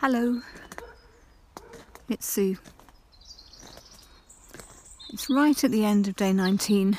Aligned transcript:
Hello, 0.00 0.42
it's 2.06 2.26
Sue. 2.26 2.58
It's 5.08 5.30
right 5.30 5.64
at 5.64 5.70
the 5.70 5.86
end 5.86 6.06
of 6.06 6.16
day 6.16 6.34
19, 6.34 6.98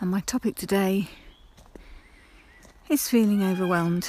and 0.00 0.10
my 0.10 0.20
topic 0.20 0.56
today 0.56 1.10
is 2.88 3.08
feeling 3.08 3.42
overwhelmed. 3.42 4.08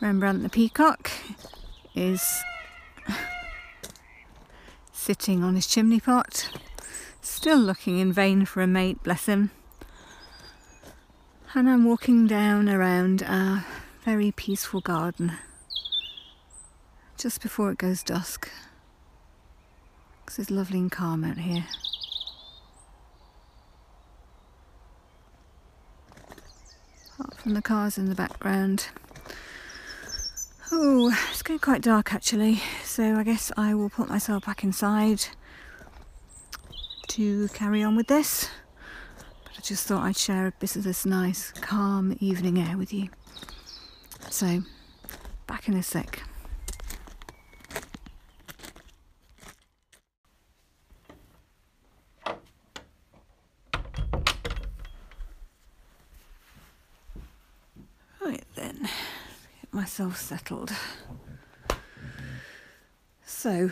Rembrandt 0.00 0.42
the 0.42 0.48
peacock 0.48 1.12
is 1.94 2.42
sitting 4.92 5.44
on 5.44 5.54
his 5.54 5.68
chimney 5.68 6.00
pot, 6.00 6.50
still 7.22 7.58
looking 7.58 8.00
in 8.00 8.12
vain 8.12 8.44
for 8.44 8.62
a 8.62 8.66
mate, 8.66 9.00
bless 9.04 9.26
him 9.26 9.52
and 11.54 11.68
I'm 11.68 11.84
walking 11.84 12.26
down 12.26 12.68
around 12.68 13.22
a 13.22 13.64
very 14.04 14.30
peaceful 14.30 14.80
garden 14.80 15.32
just 17.18 17.42
before 17.42 17.72
it 17.72 17.78
goes 17.78 18.02
dusk 18.04 18.48
because 20.20 20.38
it's 20.38 20.50
lovely 20.50 20.78
and 20.78 20.92
calm 20.92 21.24
out 21.24 21.38
here. 21.38 21.64
Apart 27.18 27.36
from 27.38 27.54
the 27.54 27.62
cars 27.62 27.98
in 27.98 28.08
the 28.08 28.14
background. 28.14 28.88
Oh, 30.70 31.12
it's 31.30 31.42
getting 31.42 31.58
quite 31.58 31.82
dark 31.82 32.14
actually, 32.14 32.62
so 32.84 33.16
I 33.16 33.24
guess 33.24 33.50
I 33.56 33.74
will 33.74 33.90
put 33.90 34.08
myself 34.08 34.46
back 34.46 34.62
inside 34.62 35.26
to 37.08 37.48
carry 37.48 37.82
on 37.82 37.96
with 37.96 38.06
this. 38.06 38.48
I 39.60 39.62
just 39.62 39.86
thought 39.86 40.02
I'd 40.04 40.16
share 40.16 40.46
a 40.46 40.52
bit 40.52 40.74
of 40.74 40.84
this 40.84 41.04
nice, 41.04 41.52
calm 41.60 42.16
evening 42.18 42.58
air 42.58 42.78
with 42.78 42.94
you. 42.94 43.10
So, 44.30 44.62
back 45.46 45.68
in 45.68 45.74
a 45.74 45.82
sec. 45.82 46.22
Right 58.18 58.42
then, 58.54 58.78
get 58.80 59.72
myself 59.72 60.16
settled. 60.16 60.72
So, 63.26 63.70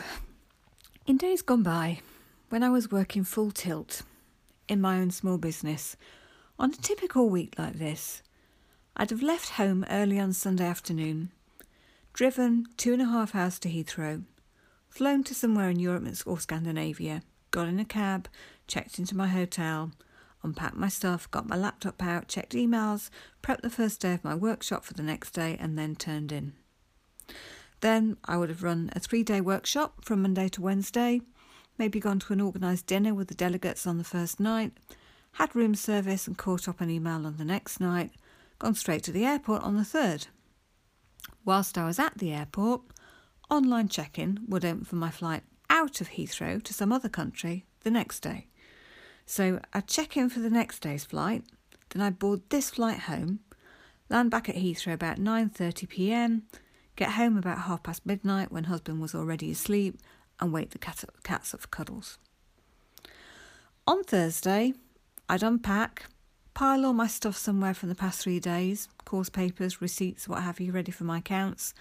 in 1.07 1.17
days 1.17 1.41
gone 1.41 1.63
by, 1.63 2.01
when 2.51 2.63
I 2.63 2.69
was 2.69 2.91
working 2.91 3.25
full 3.25 3.51
tilt, 3.51 4.03
in 4.69 4.81
my 4.81 5.01
own 5.01 5.11
small 5.11 5.39
business, 5.39 5.97
on 6.59 6.73
a 6.73 6.77
typical 6.77 7.29
week 7.29 7.55
like 7.59 7.79
this, 7.79 8.23
I'd 8.97 9.11
have 9.11 9.23
left 9.23 9.51
home 9.51 9.85
early 9.91 10.19
on 10.19 10.33
Sunday 10.33 10.67
afternoon, 10.67 11.31
driven 12.13 12.67
two 12.77 12.93
and 12.93 13.03
a 13.03 13.07
half 13.07 13.35
hours 13.35 13.59
to 13.61 13.69
Heathrow, 13.69 14.25
flown 14.89 15.25
to 15.25 15.35
somewhere 15.35 15.71
in 15.71 15.79
Europe 15.79 16.07
or 16.27 16.39
Scandinavia, 16.39 17.23
got 17.51 17.69
in 17.69 17.79
a 17.79 17.85
cab, 17.85 18.29
checked 18.67 18.99
into 18.99 19.17
my 19.17 19.29
hotel, 19.29 19.93
unpacked 20.43 20.77
my 20.77 20.89
stuff, 20.89 21.31
got 21.31 21.49
my 21.49 21.57
laptop 21.57 22.03
out, 22.03 22.29
checked 22.29 22.53
emails, 22.53 23.11
prepped 23.43 23.63
the 23.63 23.71
first 23.71 24.01
day 24.01 24.15
of 24.15 24.25
my 24.25 24.35
workshop 24.35 24.85
for 24.85 24.95
the 24.95 25.03
next 25.03 25.31
day, 25.31 25.57
and 25.61 25.79
then 25.79 25.95
turned 25.95 26.33
in. 26.33 26.53
Then 27.81 28.17
I 28.25 28.37
would 28.37 28.49
have 28.49 28.63
run 28.63 28.91
a 28.95 29.01
three 29.01 29.23
day 29.23 29.41
workshop 29.41 30.05
from 30.05 30.23
Monday 30.23 30.49
to 30.49 30.61
Wednesday, 30.61 31.21
maybe 31.79 32.01
gone 32.01 32.19
to 32.19 32.33
an 32.33 32.41
organised 32.41 32.87
dinner 32.87 33.15
with 33.15 33.29
the 33.29 33.35
delegates 33.35 33.87
on 33.87 33.99
the 33.99 34.05
first 34.05 34.41
night, 34.41 34.73
had 35.33 35.55
room 35.55 35.75
service 35.75 36.27
and 36.27 36.37
caught 36.37 36.69
up 36.69 36.81
an 36.81 36.91
email 36.91 37.27
on 37.27 37.37
the 37.37 37.45
next 37.45 37.81
night, 37.81 38.11
gone 38.59 38.75
straight 38.75 39.03
to 39.05 39.13
the 39.13 39.25
airport 39.25 39.63
on 39.63 39.77
the 39.77 39.85
third. 39.85 40.27
Whilst 41.45 41.79
I 41.79 41.87
was 41.87 41.99
at 41.99 42.19
the 42.19 42.33
airport, 42.33 42.83
online 43.51 43.89
check 43.89 44.19
in 44.19 44.41
would 44.49 44.65
open 44.65 44.85
for 44.85 44.97
my 44.97 45.11
flight 45.11 45.43
out 45.71 46.01
of 46.01 46.11
Heathrow 46.11 46.63
to 46.63 46.75
some 46.75 46.93
other 46.93 47.09
country 47.09 47.65
the 47.83 47.91
next 47.91 48.21
day. 48.21 48.47
So 49.27 49.61
I'd 49.73 49.87
check 49.87 50.17
in 50.17 50.31
for 50.31 50.41
the 50.41 50.51
next 50.51 50.81
day's 50.81 51.05
flight, 51.05 51.45
then 51.91 52.03
I'd 52.03 52.19
board 52.19 52.43
this 52.49 52.71
flight 52.71 53.01
home, 53.01 53.41
land 54.09 54.31
back 54.31 54.49
at 54.49 54.57
Heathrow 54.57 54.95
about 54.95 55.19
9:30 55.19 55.89
p.m., 55.89 56.43
get 56.97 57.13
home 57.13 57.37
about 57.37 57.63
half 57.63 57.83
past 57.83 58.05
midnight 58.05 58.51
when 58.51 58.65
husband 58.65 59.01
was 59.01 59.15
already 59.15 59.51
asleep, 59.51 59.99
and 60.41 60.53
wake 60.53 60.71
the 60.71 60.79
cat, 60.79 61.05
cats 61.23 61.55
up 61.55 61.61
for 61.61 61.69
cuddles. 61.69 62.19
On 63.87 64.05
Thursday, 64.05 64.75
I'd 65.29 65.43
unpack, 65.43 66.07
pile 66.55 66.85
all 66.85 66.93
my 66.93 67.07
stuff 67.07 67.37
somewhere 67.37 67.75
from 67.75 67.89
the 67.89 67.95
past 67.95 68.21
three 68.21 68.41
days 68.41 68.89
course 69.09 69.31
papers, 69.31 69.81
receipts, 69.81 70.29
what 70.29 70.43
have 70.43 70.61
you, 70.61 70.71
ready 70.71 70.93
for 70.93 71.05
my 71.05 71.19
accounts, 71.19 71.73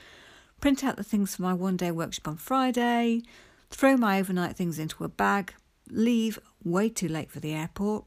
print 0.62 0.82
out 0.84 0.96
the 0.96 1.04
things 1.04 1.36
for 1.36 1.42
my 1.42 1.54
one 1.54 1.76
day 1.76 1.92
workshop 1.92 2.28
on 2.28 2.38
Friday, 2.38 3.22
throw 3.70 3.98
my 3.98 4.18
overnight 4.18 4.56
things 4.56 4.80
into 4.80 5.04
a 5.04 5.10
bag, 5.10 5.54
leave 5.90 6.40
way 6.64 6.88
too 6.88 7.10
late 7.10 7.30
for 7.30 7.42
the 7.42 7.54
airport, 7.54 8.06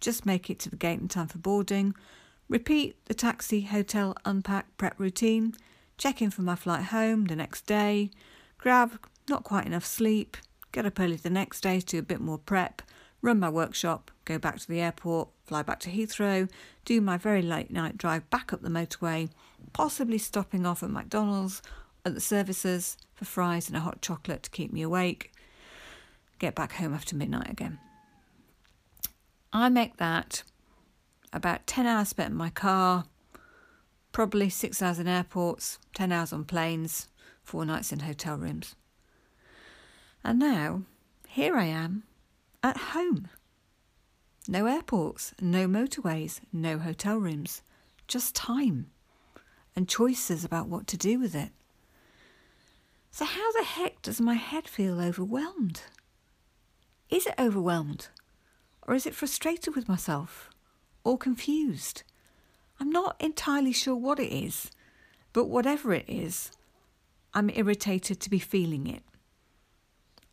just 0.00 0.24
make 0.24 0.48
it 0.48 0.58
to 0.58 0.70
the 0.70 0.76
gate 0.76 1.00
in 1.00 1.06
time 1.06 1.28
for 1.28 1.36
boarding, 1.36 1.94
repeat 2.48 2.96
the 3.04 3.14
taxi, 3.14 3.60
hotel, 3.60 4.16
unpack, 4.24 4.66
prep 4.78 4.98
routine, 4.98 5.54
check 5.98 6.22
in 6.22 6.30
for 6.30 6.42
my 6.42 6.56
flight 6.56 6.84
home 6.84 7.26
the 7.26 7.36
next 7.36 7.66
day, 7.66 8.10
grab 8.56 8.98
not 9.32 9.44
quite 9.44 9.64
enough 9.64 9.86
sleep, 9.86 10.36
get 10.72 10.84
up 10.84 11.00
early 11.00 11.16
the 11.16 11.30
next 11.30 11.62
day 11.62 11.80
to 11.80 11.86
do 11.86 11.98
a 11.98 12.02
bit 12.02 12.20
more 12.20 12.36
prep, 12.36 12.82
run 13.22 13.40
my 13.40 13.48
workshop, 13.48 14.10
go 14.26 14.36
back 14.38 14.58
to 14.58 14.68
the 14.68 14.78
airport, 14.78 15.30
fly 15.46 15.62
back 15.62 15.80
to 15.80 15.90
Heathrow, 15.90 16.50
do 16.84 17.00
my 17.00 17.16
very 17.16 17.40
late 17.40 17.70
night 17.70 17.96
drive 17.96 18.28
back 18.28 18.52
up 18.52 18.60
the 18.60 18.68
motorway, 18.68 19.30
possibly 19.72 20.18
stopping 20.18 20.66
off 20.66 20.82
at 20.82 20.90
McDonald's 20.90 21.62
at 22.04 22.12
the 22.12 22.20
services 22.20 22.98
for 23.14 23.24
fries 23.24 23.68
and 23.68 23.76
a 23.76 23.80
hot 23.80 24.02
chocolate 24.02 24.42
to 24.42 24.50
keep 24.50 24.70
me 24.70 24.82
awake, 24.82 25.32
get 26.38 26.54
back 26.54 26.72
home 26.74 26.92
after 26.92 27.16
midnight 27.16 27.48
again. 27.48 27.78
I 29.50 29.70
make 29.70 29.96
that 29.96 30.42
about 31.32 31.66
10 31.66 31.86
hours 31.86 32.10
spent 32.10 32.32
in 32.32 32.36
my 32.36 32.50
car, 32.50 33.06
probably 34.12 34.50
six 34.50 34.82
hours 34.82 34.98
in 34.98 35.08
airports, 35.08 35.78
10 35.94 36.12
hours 36.12 36.34
on 36.34 36.44
planes, 36.44 37.08
four 37.42 37.64
nights 37.64 37.92
in 37.92 38.00
hotel 38.00 38.36
rooms. 38.36 38.74
And 40.24 40.38
now, 40.38 40.82
here 41.26 41.56
I 41.56 41.64
am, 41.64 42.04
at 42.62 42.76
home. 42.76 43.28
No 44.48 44.66
airports, 44.66 45.34
no 45.40 45.66
motorways, 45.66 46.40
no 46.52 46.78
hotel 46.78 47.18
rooms, 47.18 47.62
just 48.06 48.34
time 48.34 48.86
and 49.74 49.88
choices 49.88 50.44
about 50.44 50.68
what 50.68 50.86
to 50.88 50.96
do 50.96 51.18
with 51.18 51.34
it. 51.34 51.50
So, 53.10 53.24
how 53.24 53.52
the 53.52 53.64
heck 53.64 54.00
does 54.02 54.20
my 54.20 54.34
head 54.34 54.68
feel 54.68 55.00
overwhelmed? 55.00 55.82
Is 57.10 57.26
it 57.26 57.34
overwhelmed? 57.38 58.08
Or 58.86 58.94
is 58.94 59.06
it 59.06 59.14
frustrated 59.14 59.74
with 59.74 59.88
myself? 59.88 60.50
Or 61.04 61.18
confused? 61.18 62.02
I'm 62.80 62.90
not 62.90 63.16
entirely 63.20 63.72
sure 63.72 63.94
what 63.94 64.18
it 64.18 64.32
is, 64.32 64.70
but 65.32 65.44
whatever 65.44 65.92
it 65.92 66.06
is, 66.08 66.50
I'm 67.34 67.50
irritated 67.50 68.18
to 68.20 68.30
be 68.30 68.38
feeling 68.38 68.86
it. 68.86 69.02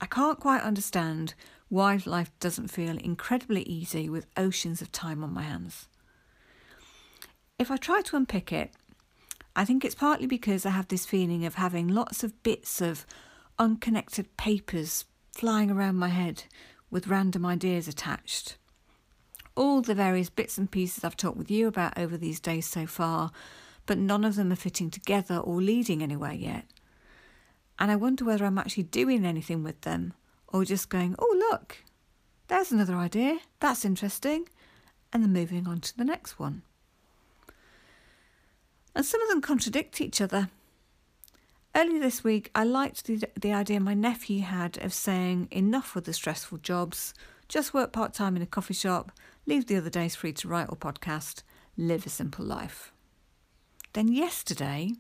I 0.01 0.05
can't 0.05 0.39
quite 0.39 0.61
understand 0.61 1.33
why 1.67 1.99
life 2.05 2.31
doesn't 2.39 2.69
feel 2.69 2.97
incredibly 2.97 3.63
easy 3.63 4.09
with 4.09 4.27
oceans 4.37 4.81
of 4.81 4.91
time 4.91 5.23
on 5.23 5.33
my 5.33 5.43
hands. 5.43 5.87
If 7.57 7.69
I 7.69 7.77
try 7.77 8.01
to 8.01 8.15
unpick 8.15 8.53
it, 8.53 8.71
I 9.55 9.65
think 9.65 9.83
it's 9.83 9.95
partly 9.95 10.25
because 10.25 10.65
I 10.65 10.69
have 10.69 10.87
this 10.87 11.05
feeling 11.05 11.45
of 11.45 11.55
having 11.55 11.89
lots 11.89 12.23
of 12.23 12.41
bits 12.43 12.79
of 12.81 13.05
unconnected 13.57 14.37
papers 14.37 15.03
flying 15.34 15.69
around 15.69 15.97
my 15.97 16.07
head 16.07 16.45
with 16.90 17.07
random 17.07 17.45
ideas 17.45 17.87
attached. 17.87 18.57
All 19.55 19.81
the 19.81 19.93
various 19.93 20.29
bits 20.29 20.57
and 20.57 20.72
pieces 20.72 21.03
I've 21.03 21.17
talked 21.17 21.37
with 21.37 21.52
you 21.52 21.67
about 21.67 21.97
over 21.97 22.16
these 22.16 22.40
days 22.40 22.66
so 22.66 22.87
far, 22.87 23.31
but 23.85 23.97
none 23.97 24.23
of 24.23 24.35
them 24.35 24.53
are 24.53 24.55
fitting 24.55 24.90
together 24.90 25.37
or 25.37 25.61
leading 25.61 26.02
anywhere 26.02 26.31
yet 26.31 26.66
and 27.79 27.90
I 27.90 27.96
wonder 27.96 28.26
whether 28.26 28.46
I'm 28.46 28.58
actually 28.58 28.84
doing 28.84 29.26
anything 29.26 29.64
with 29.64 29.81
them 29.81 30.14
or 30.49 30.66
just 30.66 30.90
going, 30.90 31.16
oh, 31.17 31.47
look, 31.52 31.78
there's 32.49 32.72
another 32.72 32.96
idea, 32.96 33.40
that's 33.59 33.85
interesting, 33.85 34.49
and 35.14 35.23
then 35.23 35.31
moving 35.31 35.67
on 35.67 35.79
to 35.81 35.97
the 35.97 36.03
next 36.03 36.37
one. 36.37 36.64
And 38.96 39.05
some 39.05 39.22
of 39.22 39.29
them 39.29 39.41
contradict 39.41 40.02
each 40.02 40.20
other. 40.20 40.49
Earlier 41.76 41.99
this 41.99 42.23
week, 42.23 42.49
I 42.53 42.64
liked 42.64 43.05
the, 43.05 43.23
the 43.40 43.53
idea 43.53 43.79
my 43.79 43.93
nephew 43.93 44.41
had 44.41 44.78
of 44.84 44.93
saying, 44.93 45.47
enough 45.52 45.96
with 45.96 46.05
the 46.05 46.14
stressful 46.14 46.58
jobs, 46.58 47.14
just 47.47 47.73
work 47.73 47.93
part 47.93 48.14
time 48.14 48.35
in 48.35 48.41
a 48.41 48.47
coffee 48.47 48.73
shop, 48.73 49.11
leave 49.46 49.67
the 49.67 49.78
other 49.78 49.90
days 49.90 50.16
free 50.16 50.34
to 50.34 50.47
write 50.47 50.67
or 50.70 50.76
podcast, 50.76 51.43
live 51.78 52.05
a 52.05 52.09
simple 52.09 52.43
life. 52.43 52.91
Then 53.93 54.08
yesterday, 54.08 54.93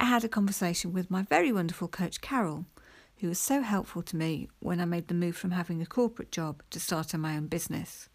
I 0.00 0.04
had 0.04 0.24
a 0.24 0.30
conversation 0.30 0.94
with 0.94 1.10
my 1.10 1.24
very 1.24 1.52
wonderful 1.52 1.86
coach, 1.86 2.22
Carol, 2.22 2.64
who 3.18 3.28
was 3.28 3.38
so 3.38 3.60
helpful 3.60 4.02
to 4.04 4.16
me 4.16 4.48
when 4.58 4.80
I 4.80 4.86
made 4.86 5.08
the 5.08 5.14
move 5.14 5.36
from 5.36 5.50
having 5.50 5.82
a 5.82 5.86
corporate 5.86 6.32
job 6.32 6.62
to 6.70 6.80
starting 6.80 7.20
my 7.20 7.36
own 7.36 7.48
business. 7.48 8.08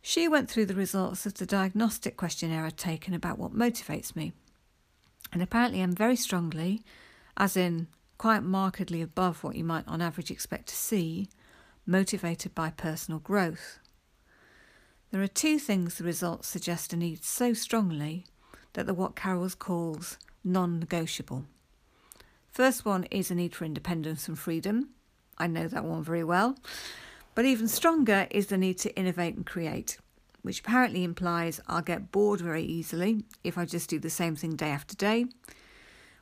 She 0.00 0.26
went 0.26 0.48
through 0.48 0.64
the 0.64 0.74
results 0.74 1.26
of 1.26 1.34
the 1.34 1.44
diagnostic 1.44 2.16
questionnaire 2.16 2.64
I'd 2.64 2.78
taken 2.78 3.12
about 3.12 3.38
what 3.38 3.52
motivates 3.52 4.16
me. 4.16 4.32
And 5.34 5.42
apparently, 5.42 5.82
I'm 5.82 5.94
very 5.94 6.16
strongly, 6.16 6.82
as 7.36 7.58
in 7.58 7.88
quite 8.16 8.42
markedly 8.42 9.02
above 9.02 9.44
what 9.44 9.56
you 9.56 9.64
might 9.64 9.86
on 9.86 10.00
average 10.00 10.30
expect 10.30 10.68
to 10.68 10.76
see, 10.76 11.28
motivated 11.84 12.54
by 12.54 12.70
personal 12.70 13.20
growth. 13.20 13.80
There 15.10 15.20
are 15.20 15.28
two 15.28 15.58
things 15.58 15.96
the 15.96 16.04
results 16.04 16.48
suggest 16.48 16.94
a 16.94 16.96
need 16.96 17.22
so 17.22 17.52
strongly 17.52 18.24
that 18.72 18.86
the 18.86 18.94
what 18.94 19.14
Carol's 19.14 19.54
calls 19.54 20.16
non 20.44 20.78
negotiable. 20.78 21.44
First 22.50 22.84
one 22.84 23.04
is 23.04 23.30
a 23.30 23.34
need 23.34 23.54
for 23.54 23.64
independence 23.64 24.28
and 24.28 24.38
freedom. 24.38 24.90
I 25.36 25.48
know 25.48 25.66
that 25.66 25.84
one 25.84 26.04
very 26.04 26.22
well. 26.22 26.56
But 27.34 27.46
even 27.46 27.66
stronger 27.66 28.28
is 28.30 28.46
the 28.46 28.56
need 28.56 28.78
to 28.78 28.96
innovate 28.96 29.34
and 29.34 29.44
create, 29.44 29.98
which 30.42 30.60
apparently 30.60 31.02
implies 31.02 31.60
I'll 31.66 31.82
get 31.82 32.12
bored 32.12 32.40
very 32.40 32.62
easily 32.62 33.24
if 33.42 33.58
I 33.58 33.64
just 33.64 33.90
do 33.90 33.98
the 33.98 34.10
same 34.10 34.36
thing 34.36 34.54
day 34.54 34.70
after 34.70 34.94
day. 34.94 35.26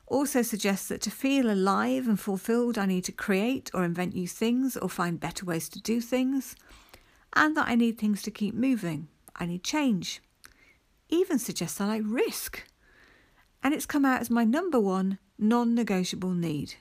Also 0.07 0.41
suggests 0.41 0.87
that 0.87 1.01
to 1.01 1.11
feel 1.11 1.51
alive 1.51 2.07
and 2.07 2.19
fulfilled, 2.19 2.77
I 2.77 2.87
need 2.87 3.03
to 3.05 3.11
create 3.11 3.69
or 3.73 3.83
invent 3.83 4.15
new 4.15 4.27
things 4.27 4.75
or 4.75 4.89
find 4.89 5.19
better 5.19 5.45
ways 5.45 5.69
to 5.69 5.81
do 5.81 6.01
things, 6.01 6.55
and 7.35 7.55
that 7.55 7.67
I 7.67 7.75
need 7.75 7.97
things 7.97 8.21
to 8.23 8.31
keep 8.31 8.55
moving. 8.55 9.07
I 9.35 9.45
need 9.45 9.63
change. 9.63 10.21
Even 11.09 11.39
suggests 11.39 11.79
I 11.79 11.85
like 11.85 12.03
risk. 12.05 12.63
And 13.63 13.73
it's 13.73 13.85
come 13.85 14.05
out 14.05 14.21
as 14.21 14.29
my 14.29 14.43
number 14.43 14.79
one 14.79 15.17
non 15.39 15.73
negotiable 15.73 16.33
need. 16.33 16.75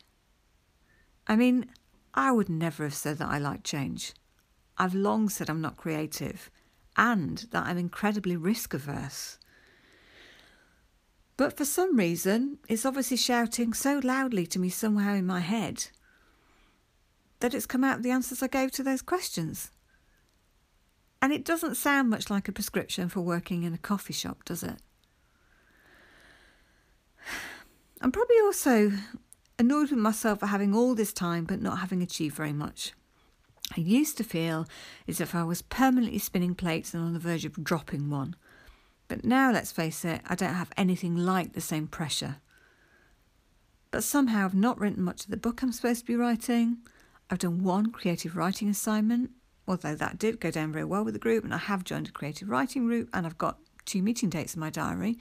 I 1.26 1.36
mean, 1.36 1.66
I 2.12 2.32
would 2.32 2.48
never 2.48 2.84
have 2.84 2.94
said 2.94 3.18
that 3.18 3.28
I 3.28 3.38
like 3.38 3.62
change. 3.62 4.12
I've 4.76 4.94
long 4.94 5.28
said 5.28 5.48
I'm 5.48 5.60
not 5.60 5.76
creative 5.76 6.50
and 6.96 7.46
that 7.52 7.66
I'm 7.66 7.78
incredibly 7.78 8.36
risk 8.36 8.74
averse. 8.74 9.38
But 11.36 11.56
for 11.56 11.64
some 11.64 11.96
reason, 11.96 12.58
it's 12.68 12.84
obviously 12.84 13.16
shouting 13.16 13.72
so 13.72 14.00
loudly 14.02 14.46
to 14.46 14.58
me 14.58 14.68
somehow 14.68 15.14
in 15.14 15.26
my 15.26 15.40
head 15.40 15.86
that 17.40 17.54
it's 17.54 17.66
come 17.66 17.82
out 17.82 18.02
the 18.02 18.10
answers 18.10 18.42
I 18.42 18.46
gave 18.46 18.70
to 18.72 18.82
those 18.82 19.02
questions. 19.02 19.70
And 21.20 21.32
it 21.32 21.44
doesn't 21.44 21.76
sound 21.76 22.10
much 22.10 22.30
like 22.30 22.48
a 22.48 22.52
prescription 22.52 23.08
for 23.08 23.20
working 23.20 23.62
in 23.62 23.72
a 23.72 23.78
coffee 23.78 24.12
shop, 24.12 24.44
does 24.44 24.62
it? 24.62 24.76
I'm 28.02 28.10
probably 28.10 28.40
also 28.40 28.92
annoyed 29.60 29.90
with 29.90 29.98
myself 29.98 30.40
for 30.40 30.46
having 30.46 30.74
all 30.74 30.96
this 30.96 31.12
time 31.12 31.44
but 31.44 31.62
not 31.62 31.78
having 31.78 32.02
achieved 32.02 32.34
very 32.34 32.52
much. 32.52 32.92
I 33.76 33.80
used 33.80 34.16
to 34.18 34.24
feel 34.24 34.66
as 35.06 35.20
if 35.20 35.36
I 35.36 35.44
was 35.44 35.62
permanently 35.62 36.18
spinning 36.18 36.56
plates 36.56 36.92
and 36.92 37.02
on 37.02 37.12
the 37.12 37.20
verge 37.20 37.44
of 37.44 37.62
dropping 37.62 38.10
one. 38.10 38.34
But 39.06 39.24
now, 39.24 39.52
let's 39.52 39.70
face 39.70 40.04
it, 40.04 40.20
I 40.28 40.34
don't 40.34 40.54
have 40.54 40.72
anything 40.76 41.16
like 41.16 41.52
the 41.52 41.60
same 41.60 41.86
pressure. 41.86 42.36
But 43.92 44.02
somehow 44.02 44.46
I've 44.46 44.54
not 44.54 44.80
written 44.80 45.04
much 45.04 45.24
of 45.24 45.30
the 45.30 45.36
book 45.36 45.62
I'm 45.62 45.70
supposed 45.70 46.00
to 46.00 46.06
be 46.06 46.16
writing. 46.16 46.78
I've 47.30 47.38
done 47.38 47.62
one 47.62 47.92
creative 47.92 48.36
writing 48.36 48.68
assignment, 48.68 49.30
although 49.68 49.94
that 49.94 50.18
did 50.18 50.40
go 50.40 50.50
down 50.50 50.72
very 50.72 50.84
well 50.84 51.04
with 51.04 51.14
the 51.14 51.20
group, 51.20 51.44
and 51.44 51.54
I 51.54 51.58
have 51.58 51.84
joined 51.84 52.08
a 52.08 52.12
creative 52.12 52.48
writing 52.48 52.86
group, 52.86 53.10
and 53.14 53.26
I've 53.26 53.38
got 53.38 53.58
two 53.84 54.02
meeting 54.02 54.28
dates 54.28 54.54
in 54.54 54.60
my 54.60 54.70
diary. 54.70 55.18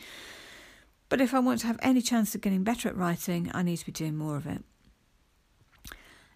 But 1.12 1.20
if 1.20 1.34
I 1.34 1.40
want 1.40 1.60
to 1.60 1.68
have 1.68 1.78
any 1.82 2.02
chance 2.02 2.34
of 2.34 2.40
getting 2.40 2.64
better 2.64 2.88
at 2.88 2.96
writing, 2.96 3.52
I 3.54 3.64
need 3.64 3.76
to 3.76 3.86
be 3.86 3.92
doing 3.92 4.16
more 4.16 4.38
of 4.38 4.48
it. 4.48 4.64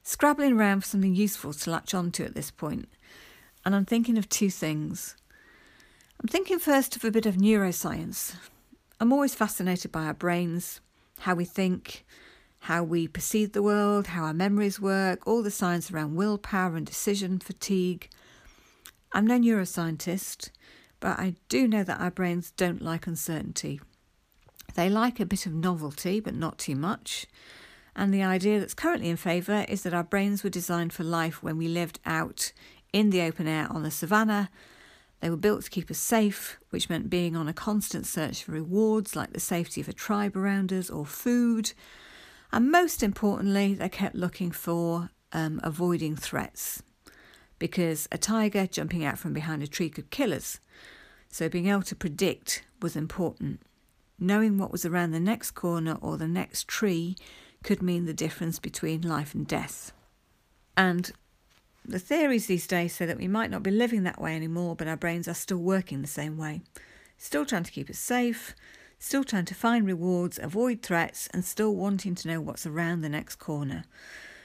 Scrabbling 0.04 0.52
around 0.52 0.82
for 0.82 0.88
something 0.88 1.16
useful 1.16 1.54
to 1.54 1.70
latch 1.70 1.94
onto 1.94 2.26
at 2.26 2.36
this 2.36 2.52
point, 2.52 2.90
and 3.64 3.74
I'm 3.74 3.86
thinking 3.86 4.18
of 4.18 4.28
two 4.28 4.50
things. 4.50 5.16
I'm 6.20 6.28
thinking 6.28 6.60
first 6.60 6.98
of 6.98 7.06
a 7.06 7.10
bit 7.10 7.26
of 7.26 7.38
neuroscience. 7.38 8.36
I'm 9.00 9.14
always 9.14 9.34
fascinated 9.34 9.94
by 9.94 10.04
our 10.04 10.14
brains, 10.14 10.82
how 11.20 11.36
we 11.36 11.46
think, 11.46 12.04
how 12.60 12.84
we 12.84 13.08
perceive 13.08 13.54
the 13.54 13.64
world, 13.64 14.08
how 14.08 14.26
our 14.26 14.34
memories 14.34 14.78
work, 14.78 15.26
all 15.26 15.42
the 15.42 15.52
science 15.52 15.90
around 15.90 16.16
willpower 16.16 16.76
and 16.76 16.86
decision 16.86 17.40
fatigue. 17.40 18.10
I'm 19.14 19.26
no 19.26 19.40
neuroscientist, 19.40 20.50
but 21.00 21.18
I 21.18 21.36
do 21.48 21.66
know 21.66 21.86
that 21.86 22.02
our 22.02 22.12
brains 22.12 22.52
don't 22.52 22.82
like 22.82 23.08
uncertainty. 23.08 23.80
They 24.76 24.90
like 24.90 25.20
a 25.20 25.26
bit 25.26 25.46
of 25.46 25.54
novelty, 25.54 26.20
but 26.20 26.36
not 26.36 26.58
too 26.58 26.76
much. 26.76 27.26
And 27.96 28.14
the 28.14 28.24
idea 28.24 28.60
that's 28.60 28.74
currently 28.74 29.10
in 29.10 29.16
favour 29.16 29.66
is 29.70 29.84
that 29.84 29.94
our 29.94 30.04
brains 30.04 30.44
were 30.44 30.50
designed 30.50 30.92
for 30.92 31.06
life 31.06 31.42
when 31.42 31.58
we 31.58 31.70
lived 31.70 32.00
out 32.06 32.52
in 32.92 33.10
the 33.10 33.22
open 33.22 33.48
air 33.48 33.72
on 33.72 33.84
the 33.84 33.92
savannah. 33.92 34.50
They 35.22 35.30
were 35.30 35.38
built 35.38 35.64
to 35.64 35.70
keep 35.70 35.90
us 35.90 35.98
safe, 35.98 36.60
which 36.72 36.90
meant 36.90 37.10
being 37.10 37.38
on 37.38 37.48
a 37.48 37.54
constant 37.54 38.06
search 38.06 38.44
for 38.44 38.52
rewards 38.52 39.16
like 39.16 39.32
the 39.32 39.40
safety 39.40 39.80
of 39.80 39.88
a 39.88 39.94
tribe 39.94 40.36
around 40.36 40.74
us 40.74 40.90
or 40.90 41.06
food. 41.06 41.72
And 42.52 42.70
most 42.70 43.02
importantly, 43.02 43.76
they 43.76 43.88
kept 43.88 44.16
looking 44.16 44.52
for 44.52 45.10
um, 45.32 45.62
avoiding 45.64 46.18
threats 46.18 46.84
because 47.60 48.10
a 48.12 48.18
tiger 48.18 48.68
jumping 48.68 49.06
out 49.06 49.18
from 49.18 49.32
behind 49.32 49.64
a 49.64 49.68
tree 49.68 49.90
could 49.90 50.10
kill 50.10 50.34
us. 50.34 50.60
So 51.30 51.48
being 51.48 51.68
able 51.68 51.84
to 51.84 51.96
predict 51.96 52.64
was 52.82 52.98
important 52.98 53.62
knowing 54.20 54.58
what 54.58 54.72
was 54.72 54.86
around 54.86 55.12
the 55.12 55.20
next 55.20 55.52
corner 55.52 55.98
or 56.02 56.18
the 56.18 56.28
next 56.28 56.68
tree 56.68 57.16
could 57.64 57.82
mean 57.82 58.06
the 58.06 58.14
difference 58.14 58.60
between 58.60 59.02
life 59.02 59.34
and 59.34 59.48
death. 59.48 59.92
And 60.78 61.12
the 61.84 62.00
theories 62.00 62.48
these 62.48 62.68
days 62.68 62.94
say 62.94 63.06
that 63.06 63.18
we 63.18 63.28
might 63.28 63.52
not 63.52 63.64
be 63.64 63.72
living 63.72 64.04
that 64.04 64.22
way 64.22 64.36
anymore, 64.36 64.76
but 64.76 64.88
our 64.88 64.98
brains 64.98 65.28
are 65.28 65.34
still 65.34 65.58
working 65.58 66.02
the 66.02 66.08
same 66.08 66.38
way. 66.38 66.62
Still 67.18 67.46
trying 67.46 67.64
to 67.64 67.72
keep 67.72 67.90
us 67.90 68.00
safe, 68.00 68.56
still 69.00 69.24
trying 69.24 69.46
to 69.46 69.56
find 69.56 69.86
rewards, 69.86 70.40
avoid 70.40 70.82
threats, 70.82 71.28
and 71.34 71.46
still 71.46 71.76
wanting 71.76 72.16
to 72.16 72.28
know 72.28 72.42
what's 72.42 72.66
around 72.66 73.02
the 73.02 73.10
next 73.10 73.36
corner. 73.36 73.84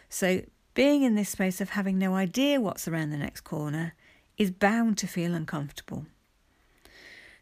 So, 0.08 0.42
being 0.74 1.02
in 1.02 1.14
this 1.14 1.30
space 1.30 1.60
of 1.60 1.70
having 1.70 1.98
no 1.98 2.14
idea 2.14 2.60
what's 2.60 2.86
around 2.86 3.10
the 3.10 3.16
next 3.16 3.40
corner 3.40 3.94
is 4.38 4.50
bound 4.50 4.98
to 4.98 5.06
feel 5.06 5.34
uncomfortable. 5.34 6.06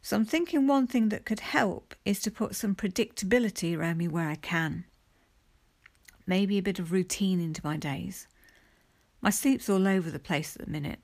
So 0.03 0.17
I'm 0.17 0.25
thinking 0.25 0.67
one 0.67 0.87
thing 0.87 1.09
that 1.09 1.25
could 1.25 1.41
help 1.41 1.95
is 2.05 2.21
to 2.21 2.31
put 2.31 2.55
some 2.55 2.75
predictability 2.75 3.77
around 3.77 3.99
me 3.99 4.09
where 4.09 4.29
I 4.29 4.37
can. 4.37 4.85
Maybe 6.27 6.59
a 6.59 6.63
bit 6.63 6.79
of 6.79 6.93
routine 6.93 7.41
into 7.41 7.61
my 7.65 7.77
days. 7.77 8.27
My 9.21 9.31
sleep's 9.31 9.69
all 9.69 9.89
over 9.89 10.11
the 10.11 10.19
place 10.19 10.57
at 10.57 10.65
the 10.65 10.71
minute, 10.71 11.01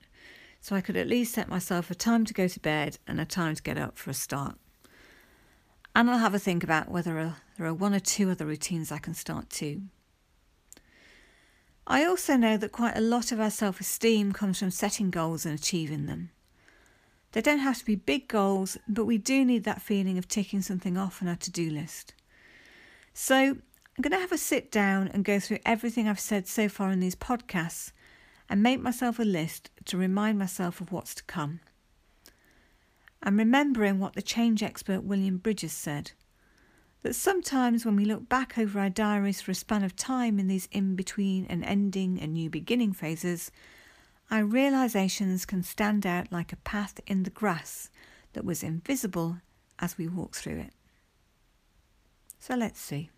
so 0.61 0.75
I 0.75 0.81
could 0.81 0.95
at 0.95 1.07
least 1.07 1.33
set 1.33 1.49
myself 1.49 1.91
a 1.91 1.95
time 1.95 2.25
to 2.25 2.33
go 2.33 2.47
to 2.47 2.59
bed 2.59 2.97
and 3.05 3.19
a 3.19 3.25
time 3.25 3.55
to 3.55 3.63
get 3.63 3.77
up 3.77 3.97
for 3.97 4.11
a 4.11 4.13
start. 4.13 4.55
And 5.95 6.09
I'll 6.09 6.17
have 6.17 6.33
a 6.33 6.39
think 6.39 6.63
about 6.63 6.89
whether 6.89 7.35
there 7.57 7.67
are 7.67 7.73
one 7.73 7.93
or 7.93 7.99
two 7.99 8.29
other 8.29 8.45
routines 8.45 8.91
I 8.91 8.97
can 8.97 9.13
start 9.13 9.49
too. 9.49 9.83
I 11.87 12.03
also 12.03 12.35
know 12.35 12.57
that 12.57 12.71
quite 12.71 12.97
a 12.97 13.01
lot 13.01 13.31
of 13.31 13.39
our 13.39 13.51
self 13.51 13.79
esteem 13.79 14.31
comes 14.31 14.59
from 14.59 14.71
setting 14.71 15.11
goals 15.11 15.45
and 15.45 15.57
achieving 15.57 16.07
them. 16.07 16.31
They 17.35 17.41
don't 17.41 17.59
have 17.59 17.77
to 17.79 17.85
be 17.85 17.95
big 17.95 18.29
goals, 18.29 18.77
but 18.87 19.03
we 19.03 19.17
do 19.17 19.43
need 19.43 19.65
that 19.65 19.81
feeling 19.81 20.17
of 20.17 20.25
ticking 20.25 20.61
something 20.61 20.97
off 20.97 21.21
on 21.21 21.27
our 21.27 21.35
to 21.35 21.51
do 21.51 21.69
list. 21.69 22.13
So 23.13 23.35
I'm 23.35 24.01
going 24.01 24.13
to 24.13 24.19
have 24.19 24.31
a 24.31 24.37
sit 24.37 24.71
down 24.71 25.09
and 25.09 25.25
go 25.25 25.41
through 25.41 25.59
everything 25.65 26.07
I've 26.07 26.17
said 26.17 26.47
so 26.47 26.69
far 26.69 26.91
in 26.91 27.01
these 27.01 27.13
podcasts 27.13 27.91
and 28.49 28.63
make 28.63 28.79
myself 28.79 29.19
a 29.19 29.25
list 29.25 29.69
to 29.83 29.97
remind 29.97 30.39
myself 30.39 30.79
of 30.79 30.93
what's 30.93 31.13
to 31.15 31.25
come. 31.25 31.59
I'm 33.21 33.35
remembering 33.35 33.99
what 33.99 34.13
the 34.13 34.21
change 34.21 34.63
expert 34.63 35.03
William 35.03 35.35
Bridges 35.35 35.73
said 35.73 36.13
that 37.03 37.15
sometimes 37.15 37.85
when 37.85 37.97
we 37.97 38.05
look 38.05 38.29
back 38.29 38.57
over 38.57 38.79
our 38.79 38.89
diaries 38.89 39.41
for 39.41 39.51
a 39.51 39.55
span 39.55 39.83
of 39.83 39.97
time 39.97 40.39
in 40.39 40.47
these 40.47 40.69
in 40.71 40.95
between 40.95 41.47
and 41.47 41.65
ending 41.65 42.17
and 42.17 42.31
new 42.31 42.49
beginning 42.49 42.93
phases, 42.93 43.51
our 44.31 44.43
realizations 44.43 45.45
can 45.45 45.63
stand 45.63 46.05
out 46.05 46.31
like 46.31 46.51
a 46.51 46.57
path 46.57 46.99
in 47.05 47.23
the 47.23 47.29
grass 47.29 47.89
that 48.33 48.45
was 48.45 48.63
invisible 48.63 49.37
as 49.79 49.97
we 49.97 50.07
walk 50.07 50.35
through 50.35 50.59
it. 50.59 50.73
So 52.39 52.55
let's 52.55 52.79
see. 52.79 53.09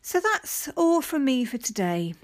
So 0.00 0.20
that's 0.20 0.68
all 0.76 1.02
from 1.02 1.24
me 1.24 1.44
for 1.44 1.58
today. 1.58 2.14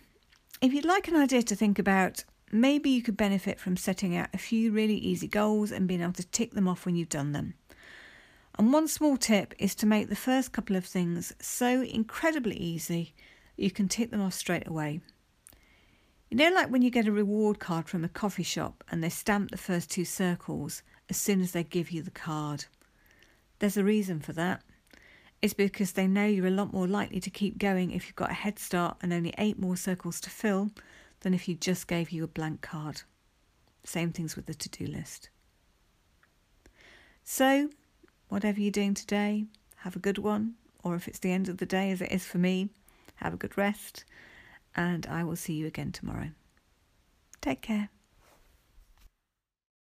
If 0.60 0.72
you'd 0.72 0.84
like 0.84 1.08
an 1.08 1.16
idea 1.16 1.42
to 1.42 1.56
think 1.56 1.78
about, 1.78 2.24
maybe 2.50 2.88
you 2.88 3.02
could 3.02 3.16
benefit 3.16 3.60
from 3.60 3.76
setting 3.76 4.16
out 4.16 4.30
a 4.32 4.38
few 4.38 4.72
really 4.72 4.96
easy 4.96 5.28
goals 5.28 5.70
and 5.70 5.86
being 5.86 6.00
able 6.00 6.12
to 6.14 6.26
tick 6.28 6.52
them 6.52 6.66
off 6.68 6.86
when 6.86 6.96
you've 6.96 7.08
done 7.08 7.32
them. 7.32 7.54
And 8.58 8.72
one 8.72 8.88
small 8.88 9.16
tip 9.16 9.52
is 9.58 9.74
to 9.76 9.86
make 9.86 10.08
the 10.08 10.16
first 10.16 10.52
couple 10.52 10.76
of 10.76 10.86
things 10.86 11.34
so 11.40 11.82
incredibly 11.82 12.56
easy 12.56 13.14
you 13.56 13.70
can 13.70 13.88
tick 13.88 14.10
them 14.10 14.20
off 14.20 14.34
straight 14.34 14.66
away. 14.66 15.00
You 16.34 16.50
know, 16.50 16.56
like 16.56 16.68
when 16.68 16.82
you 16.82 16.90
get 16.90 17.06
a 17.06 17.12
reward 17.12 17.60
card 17.60 17.88
from 17.88 18.02
a 18.02 18.08
coffee 18.08 18.42
shop 18.42 18.82
and 18.90 19.04
they 19.04 19.08
stamp 19.08 19.52
the 19.52 19.56
first 19.56 19.88
two 19.88 20.04
circles 20.04 20.82
as 21.08 21.16
soon 21.16 21.40
as 21.40 21.52
they 21.52 21.62
give 21.62 21.92
you 21.92 22.02
the 22.02 22.10
card. 22.10 22.64
There's 23.60 23.76
a 23.76 23.84
reason 23.84 24.18
for 24.18 24.32
that. 24.32 24.60
It's 25.40 25.54
because 25.54 25.92
they 25.92 26.08
know 26.08 26.26
you're 26.26 26.48
a 26.48 26.50
lot 26.50 26.72
more 26.72 26.88
likely 26.88 27.20
to 27.20 27.30
keep 27.30 27.56
going 27.56 27.92
if 27.92 28.06
you've 28.06 28.16
got 28.16 28.32
a 28.32 28.34
head 28.34 28.58
start 28.58 28.96
and 29.00 29.12
only 29.12 29.32
eight 29.38 29.60
more 29.60 29.76
circles 29.76 30.20
to 30.22 30.28
fill 30.28 30.72
than 31.20 31.34
if 31.34 31.46
you 31.46 31.54
just 31.54 31.86
gave 31.86 32.10
you 32.10 32.24
a 32.24 32.26
blank 32.26 32.62
card. 32.62 33.02
Same 33.84 34.10
things 34.10 34.34
with 34.34 34.46
the 34.46 34.54
to 34.54 34.68
do 34.68 34.88
list. 34.88 35.28
So, 37.22 37.70
whatever 38.28 38.60
you're 38.60 38.72
doing 38.72 38.94
today, 38.94 39.44
have 39.76 39.94
a 39.94 40.00
good 40.00 40.18
one. 40.18 40.54
Or 40.82 40.96
if 40.96 41.06
it's 41.06 41.20
the 41.20 41.30
end 41.30 41.48
of 41.48 41.58
the 41.58 41.66
day, 41.66 41.92
as 41.92 42.02
it 42.02 42.10
is 42.10 42.26
for 42.26 42.38
me, 42.38 42.70
have 43.18 43.34
a 43.34 43.36
good 43.36 43.56
rest. 43.56 44.04
And 44.76 45.06
I 45.06 45.24
will 45.24 45.36
see 45.36 45.54
you 45.54 45.66
again 45.66 45.92
tomorrow. 45.92 46.30
Take 47.40 47.62
care. 47.62 47.90